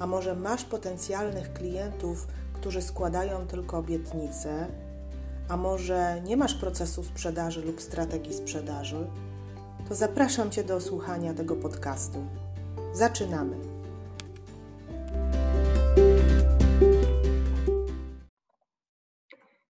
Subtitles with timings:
[0.00, 4.66] a może masz potencjalnych klientów, którzy składają tylko obietnice,
[5.48, 9.06] a może nie masz procesu sprzedaży lub strategii sprzedaży,
[9.88, 12.18] to zapraszam Cię do słuchania tego podcastu.
[12.92, 13.56] Zaczynamy!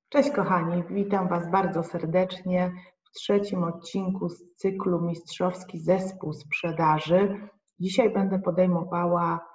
[0.08, 2.72] Cześć kochani, witam Was bardzo serdecznie
[3.02, 7.48] w trzecim odcinku z cyklu Mistrzowski Zespół Sprzedaży.
[7.80, 9.49] Dzisiaj będę podejmowała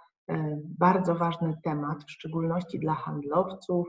[0.79, 3.87] bardzo ważny temat, w szczególności dla handlowców.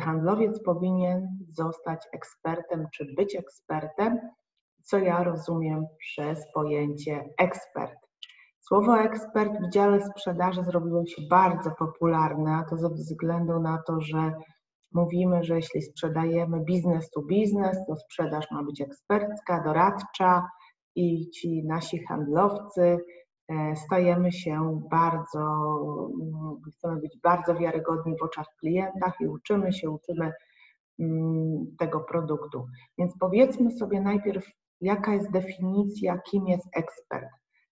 [0.00, 4.18] Handlowiec powinien zostać ekspertem, czy być ekspertem?
[4.82, 7.98] Co ja rozumiem przez pojęcie ekspert?
[8.60, 14.00] Słowo ekspert w dziale sprzedaży zrobiło się bardzo popularne, a to ze względu na to,
[14.00, 14.32] że
[14.92, 20.48] mówimy, że jeśli sprzedajemy biznes to biznes, to sprzedaż ma być ekspercka, doradcza
[20.94, 22.98] i ci nasi handlowcy e,
[23.74, 25.40] stajemy się bardzo,
[26.76, 30.32] chcemy być bardzo wiarygodni w oczach klientach i uczymy się, uczymy
[30.98, 32.66] mm, tego produktu.
[32.98, 34.46] Więc powiedzmy sobie najpierw,
[34.80, 37.28] jaka jest definicja, kim jest ekspert.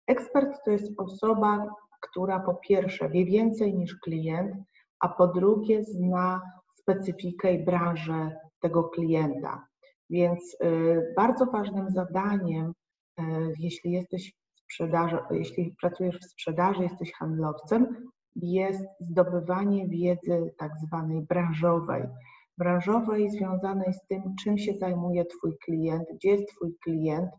[0.07, 1.67] Ekspert to jest osoba,
[2.01, 4.55] która po pierwsze wie więcej niż klient,
[4.99, 6.41] a po drugie zna
[6.75, 9.67] specyfikę i branżę tego klienta.
[10.09, 12.73] Więc y, bardzo ważnym zadaniem,
[13.19, 13.23] y,
[13.59, 14.33] jeśli jesteś
[14.67, 22.03] sprzedaży, jeśli pracujesz w sprzedaży, jesteś handlowcem, jest zdobywanie wiedzy tak zwanej branżowej.
[22.57, 27.29] Branżowej związanej z tym, czym się zajmuje Twój klient, gdzie jest Twój klient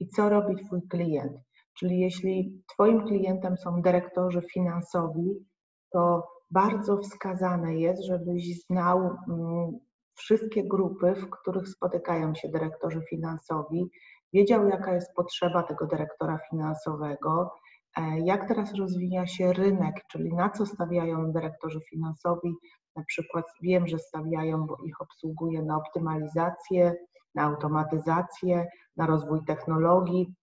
[0.00, 1.32] i co robi Twój klient.
[1.78, 5.46] Czyli jeśli Twoim klientem są dyrektorzy finansowi,
[5.92, 9.78] to bardzo wskazane jest, żebyś znał mm,
[10.14, 13.90] wszystkie grupy, w których spotykają się dyrektorzy finansowi,
[14.36, 17.50] wiedział, jaka jest potrzeba tego dyrektora finansowego,
[17.96, 22.54] e, jak teraz rozwija się rynek, czyli na co stawiają dyrektorzy finansowi.
[22.96, 26.94] Na przykład wiem, że stawiają, bo ich obsługuje na optymalizację,
[27.34, 30.34] na automatyzację, na rozwój technologii.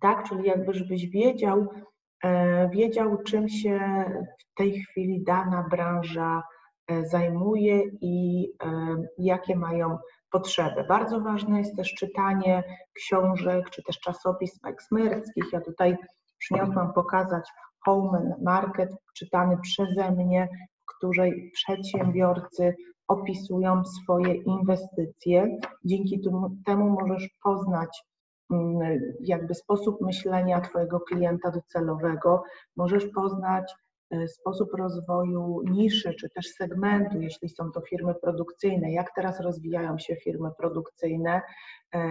[0.00, 1.68] Tak, czyli jakby żebyś wiedział,
[2.24, 3.80] E, wiedział, czym się
[4.38, 6.42] w tej chwili dana branża
[6.88, 8.46] e, zajmuje i
[9.18, 9.98] jakie mają
[10.36, 10.84] potrzeby.
[10.88, 12.64] Bardzo ważne jest też czytanie
[12.94, 15.52] książek czy też czasopism eksperckich.
[15.52, 15.96] Ja tutaj
[16.38, 17.48] przyniosłam pokazać
[17.84, 20.48] Home Market, czytany przeze mnie,
[20.82, 22.76] w której przedsiębiorcy
[23.08, 25.58] opisują swoje inwestycje.
[25.84, 26.20] Dzięki
[26.66, 28.02] temu możesz poznać
[28.50, 32.42] Mm, jakby sposób myślenia Twojego klienta docelowego,
[32.76, 33.74] możesz poznać
[34.26, 40.16] sposób rozwoju niszy czy też segmentu, jeśli są to firmy produkcyjne, jak teraz rozwijają się
[40.16, 41.42] firmy produkcyjne,
[41.92, 42.02] e,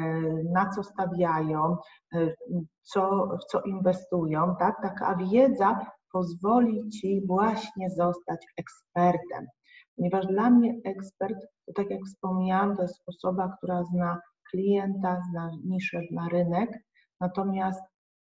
[0.54, 1.78] na co stawiają,
[2.16, 2.34] e,
[2.82, 4.56] co, w co inwestują.
[4.60, 4.76] Tak?
[4.82, 9.48] Taka wiedza pozwoli Ci właśnie zostać ekspertem.
[9.96, 14.20] Ponieważ dla mnie ekspert, to tak jak wspomniałam, to jest osoba, która zna
[14.52, 16.80] klienta, zna niszę, zna rynek,
[17.20, 17.82] natomiast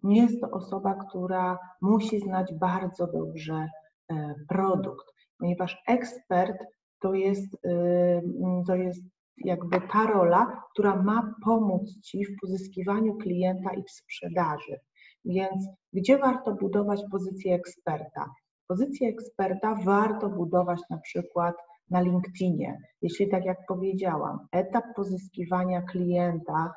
[0.06, 3.70] nie jest to osoba, która musi znać bardzo dobrze
[4.12, 5.06] e, produkt,
[5.40, 6.58] ponieważ ekspert
[7.00, 8.22] to jest, y,
[8.68, 9.04] to jest
[9.38, 14.80] jakby ta rola, która ma pomóc Ci w pozyskiwaniu klienta i w sprzedaży.
[15.26, 18.26] Więc gdzie warto budować pozycję eksperta?
[18.68, 21.56] Pozycję eksperta warto budować na przykład
[21.90, 22.78] na LinkedInie.
[23.02, 26.74] Jeśli tak jak powiedziałam, etap pozyskiwania klienta,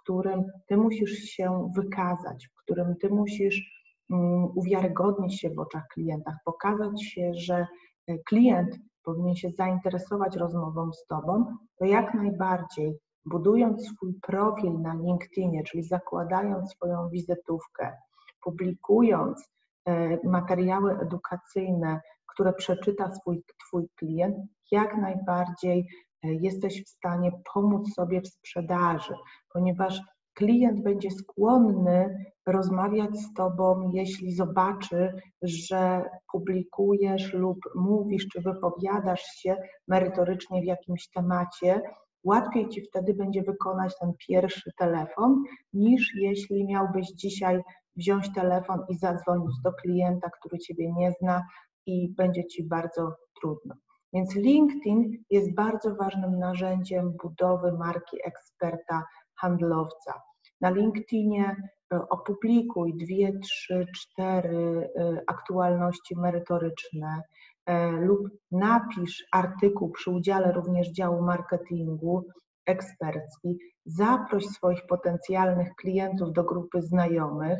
[0.00, 6.36] którym ty musisz się wykazać, w którym ty musisz um, uwiarygodnić się w oczach klienta,
[6.44, 7.66] pokazać się, że
[8.06, 14.94] e, klient powinien się zainteresować rozmową z tobą, to jak najbardziej budując swój profil na
[14.94, 17.92] LinkedInie, czyli zakładając swoją wizytówkę,
[18.44, 19.48] publikując
[19.84, 24.36] e, materiały edukacyjne, które przeczyta swój Twój klient,
[24.70, 25.88] jak najbardziej
[26.22, 29.14] jesteś w stanie pomóc sobie w sprzedaży,
[29.52, 30.00] ponieważ
[30.34, 39.56] klient będzie skłonny rozmawiać z Tobą, jeśli zobaczy, że publikujesz lub mówisz, czy wypowiadasz się
[39.88, 41.80] merytorycznie w jakimś temacie.
[42.24, 45.42] Łatwiej Ci wtedy będzie wykonać ten pierwszy telefon,
[45.72, 47.60] niż jeśli miałbyś dzisiaj
[47.96, 51.42] wziąć telefon i zadzwonić do klienta, który Ciebie nie zna,
[51.86, 53.74] i będzie Ci bardzo trudno.
[54.12, 59.04] Więc LinkedIn jest bardzo ważnym narzędziem budowy marki eksperta
[59.34, 60.22] handlowca.
[60.60, 61.56] Na LinkedInie
[61.94, 67.22] e, opublikuj dwie, trzy, cztery e, aktualności merytoryczne
[67.66, 72.24] e, lub napisz artykuł przy udziale również działu marketingu
[72.66, 73.58] ekspercki.
[73.86, 77.58] Zaproś swoich potencjalnych klientów do grupy znajomych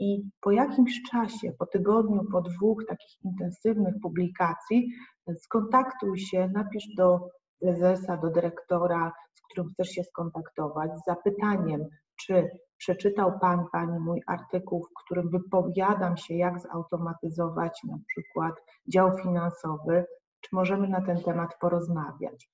[0.00, 4.90] i po jakimś czasie, po tygodniu, po dwóch takich intensywnych publikacji,
[5.36, 7.28] skontaktuj się, napisz do
[7.60, 11.86] prezesa, do dyrektora, z którym chcesz się skontaktować, z zapytaniem,
[12.16, 18.54] czy przeczytał Pan, Pani mój artykuł, w którym wypowiadam się, jak zautomatyzować na przykład
[18.88, 20.04] dział finansowy,
[20.40, 22.48] czy możemy na ten temat porozmawiać.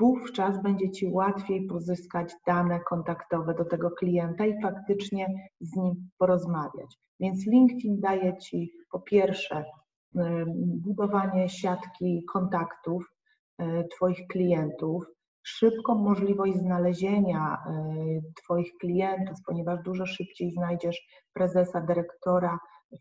[0.00, 6.98] Wówczas będzie Ci łatwiej pozyskać dane kontaktowe do tego klienta i faktycznie z nim porozmawiać.
[7.20, 9.64] Więc LinkedIn daje Ci po pierwsze
[10.56, 13.14] budowanie siatki kontaktów
[13.58, 15.04] e, Twoich klientów,
[15.42, 17.74] szybką możliwość znalezienia e,
[18.42, 22.58] Twoich klientów, ponieważ dużo szybciej znajdziesz prezesa, dyrektora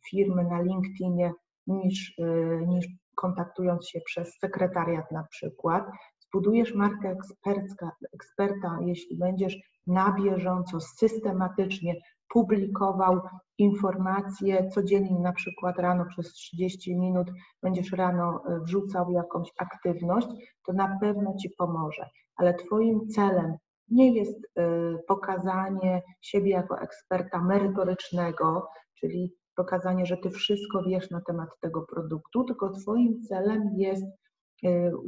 [0.09, 1.31] firmy na LinkedInie
[1.67, 2.25] niż, e,
[2.67, 5.85] niż kontaktując się przez sekretariat na przykład.
[6.27, 9.57] Zbudujesz markę ekspercka, eksperta, jeśli będziesz
[9.87, 11.95] na bieżąco, systematycznie
[12.29, 13.19] publikował
[13.57, 17.31] informacje codziennie, na przykład rano przez 30 minut
[17.63, 20.27] będziesz rano e, wrzucał jakąś aktywność,
[20.65, 22.09] to na pewno Ci pomoże.
[22.35, 23.57] Ale Twoim celem
[23.89, 24.61] nie jest e,
[25.07, 28.67] pokazanie siebie jako eksperta merytorycznego,
[28.99, 34.05] czyli pokazanie, że Ty wszystko wiesz na temat tego produktu, tylko Twoim celem jest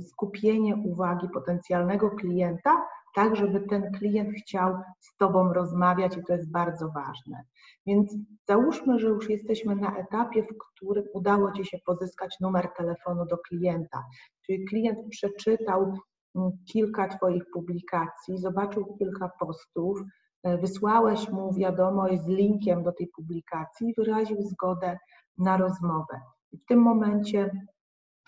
[0.02, 2.86] skupienie uwagi potencjalnego klienta
[3.16, 7.44] tak, żeby ten klient chciał z Tobą rozmawiać i to jest bardzo ważne.
[7.86, 8.16] Więc
[8.48, 13.38] załóżmy, że już jesteśmy na etapie, w którym udało Ci się pozyskać numer telefonu do
[13.38, 14.04] klienta,
[14.46, 15.94] czyli klient przeczytał
[16.36, 20.02] mm, kilka Twoich publikacji, zobaczył kilka postów,
[20.44, 24.98] e, wysłałeś mu wiadomość z linkiem do tej publikacji, wyraził zgodę
[25.38, 26.22] na rozmowę.
[26.52, 27.52] I w tym momencie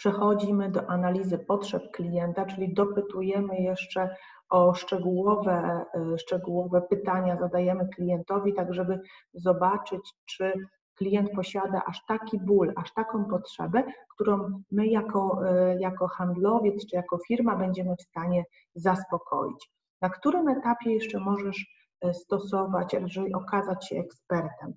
[0.01, 4.15] przechodzimy do analizy potrzeb klienta, czyli dopytujemy jeszcze
[4.49, 8.99] o szczegółowe, e, szczegółowe pytania zadajemy klientowi, tak żeby
[9.33, 10.53] zobaczyć, czy
[10.95, 13.83] klient posiada aż taki ból, aż taką potrzebę,
[14.15, 18.45] którą my jako, e, jako handlowiec czy jako firma będziemy w stanie
[18.75, 19.69] zaspokoić.
[20.01, 21.65] Na którym etapie jeszcze możesz
[22.01, 24.73] e, stosować, jeżeli okazać się ekspertem?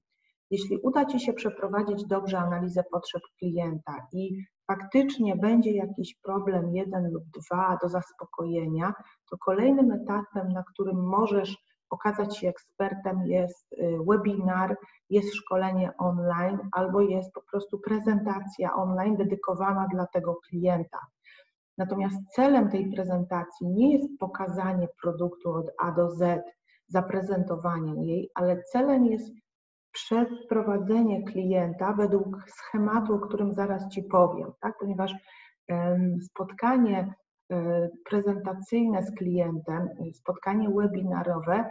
[0.51, 7.13] Jeśli uda Ci się przeprowadzić dobrze analizę potrzeb klienta i faktycznie będzie jakiś problem jeden
[7.13, 8.95] lub dwa do zaspokojenia,
[9.31, 11.57] to kolejnym etapem, na którym możesz
[11.91, 14.77] okazać się ekspertem, jest y, webinar,
[15.11, 20.99] jest szkolenie online albo jest po prostu prezentacja online dedykowana dla tego klienta.
[21.79, 26.43] Natomiast celem tej prezentacji nie jest pokazanie produktu od A do Z,
[26.87, 29.44] zaprezentowanie jej, ale celem jest
[29.95, 34.79] przeprowadzenie klienta według schematu, o którym zaraz Ci powiem, tak?
[34.81, 35.15] ponieważ
[36.23, 37.15] spotkanie
[37.53, 41.65] e, prezentacyjne z klientem, spotkanie webinarowe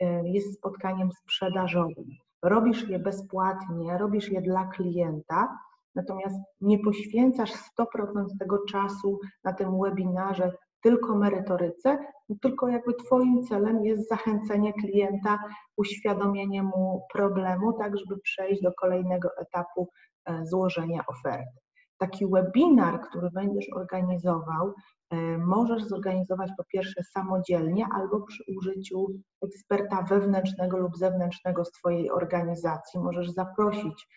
[0.00, 2.04] e, jest spotkaniem sprzedażowym.
[2.42, 5.58] Robisz je bezpłatnie, robisz je dla klienta,
[5.94, 10.52] natomiast nie poświęcasz 100% tego czasu na tym webinarze
[10.82, 15.38] tylko merytoryce, no tylko jakby Twoim celem jest zachęcenie klienta,
[15.76, 19.88] uświadomienie mu problemu, tak żeby przejść do kolejnego etapu
[20.24, 21.58] e, złożenia oferty.
[21.98, 24.74] Taki webinar, który będziesz organizował,
[25.10, 29.06] e, możesz zorganizować po pierwsze samodzielnie albo przy użyciu
[29.42, 33.00] eksperta wewnętrznego lub zewnętrznego z Twojej organizacji.
[33.00, 34.08] Możesz zaprosić,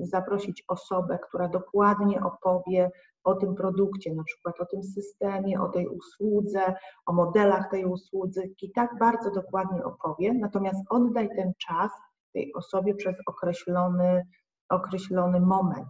[0.00, 2.90] zaprosić osobę, która dokładnie opowie
[3.24, 6.74] o tym produkcie, na przykład o tym systemie, o tej usłudze,
[7.06, 11.90] o modelach tej usłudzy i tak bardzo dokładnie opowie, natomiast oddaj ten czas
[12.32, 14.26] tej osobie przez określony,
[14.68, 15.88] określony moment.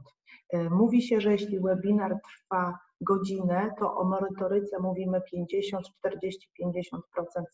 [0.53, 6.99] E, mówi się, że jeśli webinar trwa godzinę, to o merytoryce mówimy 50, 40, 50%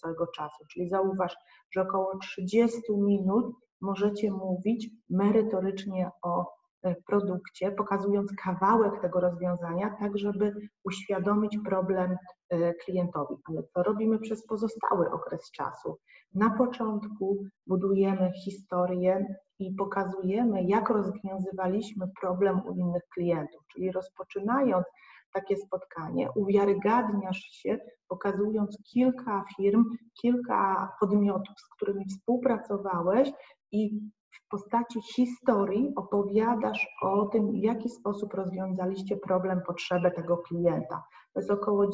[0.00, 0.64] całego czasu.
[0.70, 1.37] Czyli zauważ,
[1.70, 6.57] że około 30 minut możecie mówić merytorycznie o
[7.06, 10.54] produkcie, pokazując kawałek tego rozwiązania, tak żeby
[10.85, 12.16] uświadomić problem
[12.50, 13.35] e, klientowi.
[13.44, 15.99] Ale co robimy przez pozostały okres czasu?
[16.35, 24.87] Na początku budujemy historię i pokazujemy, jak rozwiązywaliśmy problem u innych klientów, czyli rozpoczynając
[25.32, 29.85] takie spotkanie, uwiarygadniasz się, pokazując kilka firm,
[30.23, 33.30] kilka podmiotów, z którymi współpracowałeś
[33.73, 41.02] i w postaci historii opowiadasz o tym, w jaki sposób rozwiązaliście problem, potrzebę tego klienta.
[41.35, 41.92] To jest około 10%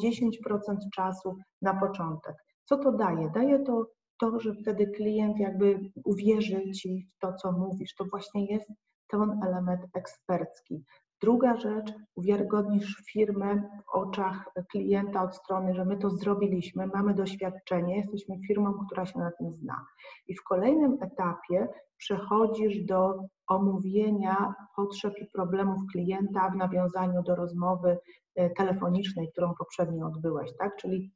[0.95, 2.35] czasu na początek.
[2.65, 3.29] Co to daje?
[3.29, 3.85] Daje to
[4.19, 7.95] to, że wtedy klient jakby uwierzy ci w to, co mówisz.
[7.95, 8.71] To właśnie jest
[9.07, 10.83] ten element ekspercki.
[11.21, 17.97] Druga rzecz, uwiarygodnisz firmę w oczach klienta od strony, że my to zrobiliśmy, mamy doświadczenie,
[17.97, 19.85] jesteśmy firmą, która się na tym zna.
[20.27, 21.67] I w kolejnym etapie
[21.97, 27.97] przechodzisz do omówienia potrzeb i problemów klienta w nawiązaniu do rozmowy
[28.35, 30.75] e, telefonicznej, którą poprzednio odbyłeś, tak?
[30.75, 31.11] Czyli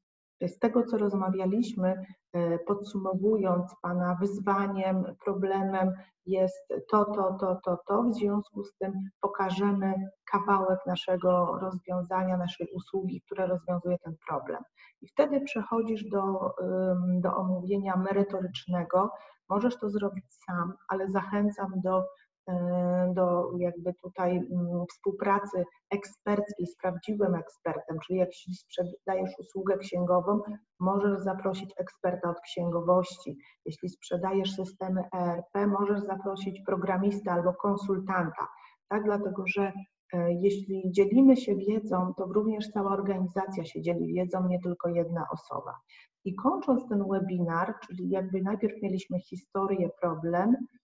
[0.47, 2.05] z tego, co rozmawialiśmy,
[2.67, 5.91] podsumowując Pana wyzwaniem, problemem
[6.25, 9.93] jest to, to, to, to, to, w związku z tym pokażemy
[10.31, 14.63] kawałek naszego rozwiązania, naszej usługi, które rozwiązuje ten problem.
[15.01, 16.53] I wtedy przechodzisz do,
[17.21, 19.11] do omówienia merytorycznego.
[19.49, 22.28] Możesz to zrobić sam, ale zachęcam do E,
[23.13, 30.39] do jakby tutaj mm, współpracy eksperckiej z prawdziwym ekspertem, czyli jak sprzedajesz usługę księgową,
[30.79, 33.37] możesz zaprosić eksperta od księgowości.
[33.65, 38.47] Jeśli sprzedajesz systemy ERP, możesz zaprosić programistę albo konsultanta,
[38.89, 39.03] tak?
[39.03, 39.71] Dlatego, że
[40.13, 45.25] e, jeśli dzielimy się wiedzą, to również cała organizacja się dzieli wiedzą, nie tylko jedna
[45.31, 45.73] osoba.
[46.25, 50.78] I kończąc ten webinar, czyli jakby najpierw mieliśmy historię, problem, E,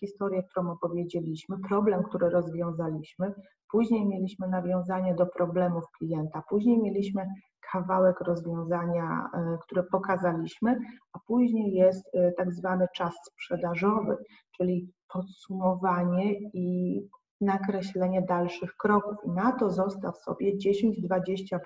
[0.00, 3.34] historię, którą opowiedzieliśmy, problem, który rozwiązaliśmy,
[3.70, 7.26] później mieliśmy nawiązanie do problemów klienta, później mieliśmy
[7.72, 10.78] kawałek rozwiązania, e, które pokazaliśmy,
[11.12, 14.16] a później jest e, tak zwany czas sprzedażowy,
[14.56, 17.00] czyli podsumowanie i
[17.40, 19.16] nakreślenie dalszych kroków.
[19.24, 21.58] I na to zostaw sobie 10-20%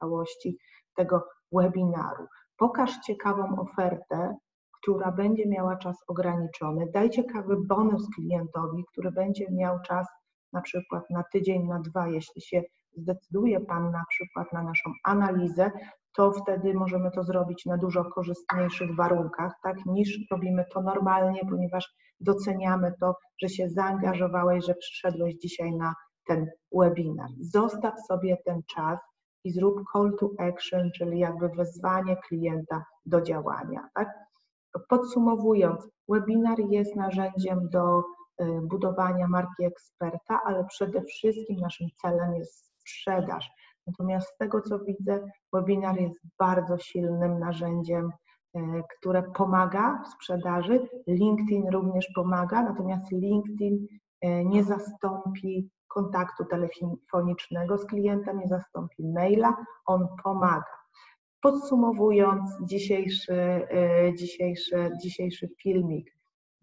[0.00, 0.58] całości
[0.96, 2.26] tego webinaru.
[2.56, 4.36] Pokaż ciekawą ofertę,
[4.82, 6.86] która będzie miała czas ograniczony.
[6.94, 10.06] Daj ciekawy bonus klientowi, który będzie miał czas
[10.52, 12.08] na przykład na tydzień, na dwa.
[12.08, 12.62] Jeśli się
[12.96, 15.70] zdecyduje Pan na przykład na naszą analizę,
[16.16, 21.94] to wtedy możemy to zrobić na dużo korzystniejszych warunkach, tak, niż robimy to normalnie, ponieważ
[22.20, 25.94] doceniamy to, że się zaangażowałeś, że przyszedłeś dzisiaj na
[26.26, 27.28] ten webinar.
[27.40, 28.98] Zostaw sobie ten czas
[29.44, 34.29] i zrób call to action, czyli jakby wezwanie klienta do działania, tak?
[34.88, 38.04] Podsumowując, webinar jest narzędziem do y,
[38.62, 43.50] budowania marki eksperta, ale przede wszystkim naszym celem jest sprzedaż.
[43.86, 48.10] Natomiast z tego co widzę, webinar jest bardzo silnym narzędziem,
[48.56, 48.60] y,
[48.98, 50.88] które pomaga w sprzedaży.
[51.06, 53.86] LinkedIn również pomaga, natomiast LinkedIn
[54.24, 60.79] y, nie zastąpi kontaktu telefonicznego z klientem, nie zastąpi maila, on pomaga.
[61.42, 66.14] Podsumowując dzisiejszy, e, dzisiejszy, dzisiejszy filmik,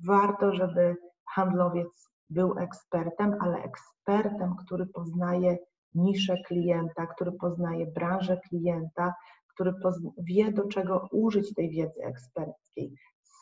[0.06, 5.58] warto, żeby handlowiec był ekspertem, ale ekspertem, który poznaje
[5.96, 9.14] niszę klienta, który poznaje branżę klienta,
[9.54, 9.74] który
[10.18, 12.96] wie, do czego użyć tej wiedzy eksperckiej.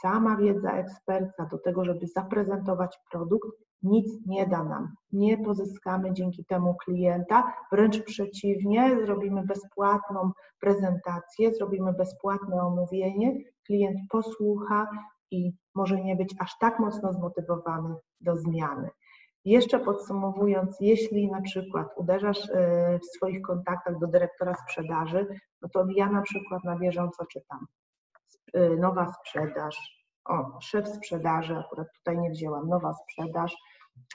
[0.06, 3.50] Sama wiedza eksperta do tego, żeby zaprezentować produkt,
[3.84, 4.96] nic nie da nam.
[5.12, 14.90] Nie pozyskamy dzięki temu klienta, wręcz przeciwnie, zrobimy bezpłatną prezentację, zrobimy bezpłatne omówienie, klient posłucha
[15.32, 18.90] i może nie być aż tak mocno zmotywowany do zmiany.
[19.46, 25.28] Jeszcze podsumowując, jeśli na przykład uderzasz e, w swoich kontaktach do dyrektora sprzedaży,
[25.62, 27.66] no to ja na przykład na bieżąco czytam
[28.80, 33.56] nowa sprzedaż, o, szef sprzedaży, akurat tutaj nie wzięłam, nowa sprzedaż,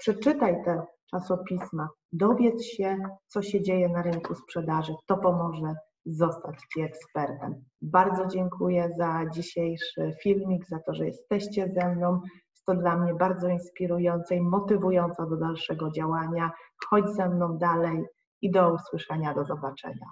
[0.00, 4.94] Przeczytaj te czasopisma, dowiedz się, co się dzieje na rynku sprzedaży.
[5.06, 5.74] To pomoże
[6.06, 7.64] zostać Ci ekspertem.
[7.82, 12.20] Bardzo dziękuję za dzisiejszy filmik, za to, że jesteście ze mną.
[12.24, 16.50] Jest to dla mnie bardzo inspirujące i motywujące do dalszego działania.
[16.88, 18.04] Chodź ze mną dalej
[18.42, 20.06] i do usłyszenia, do zobaczenia.